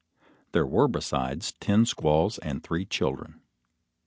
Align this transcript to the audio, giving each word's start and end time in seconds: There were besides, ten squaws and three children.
There 0.53 0.65
were 0.65 0.87
besides, 0.87 1.53
ten 1.59 1.85
squaws 1.85 2.39
and 2.39 2.63
three 2.63 2.85
children. 2.85 3.39